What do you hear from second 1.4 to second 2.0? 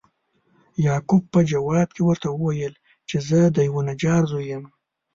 جواب